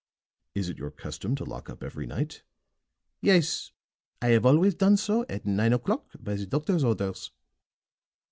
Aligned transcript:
"Is 0.55 0.67
it 0.67 0.79
your 0.79 0.89
custom 0.89 1.35
to 1.35 1.43
lock 1.43 1.69
up 1.69 1.83
every 1.83 2.07
night?" 2.07 2.41
"Yes. 3.21 3.71
I 4.19 4.29
have 4.29 4.47
always 4.47 4.73
done 4.73 4.97
so 4.97 5.27
at 5.29 5.45
nine 5.45 5.73
o'clock 5.73 6.07
by 6.19 6.33
the 6.33 6.47
doctor's 6.47 6.83
orders." 6.83 7.29